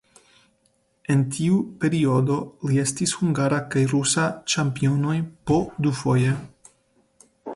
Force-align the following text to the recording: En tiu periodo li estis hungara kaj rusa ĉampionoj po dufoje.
En 1.15 1.19
tiu 1.35 1.59
periodo 1.83 2.37
li 2.69 2.79
estis 2.85 3.13
hungara 3.19 3.59
kaj 3.75 3.85
rusa 3.93 4.25
ĉampionoj 4.55 5.15
po 5.51 5.61
dufoje. 5.89 6.35